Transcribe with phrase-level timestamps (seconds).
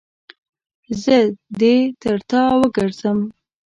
[1.03, 1.17] زه
[1.59, 3.19] دې تر تا وګرځم.